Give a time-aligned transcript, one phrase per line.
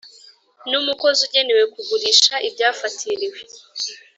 [0.69, 3.39] N umukozi ugenewe kugurisha ibyafatiriwe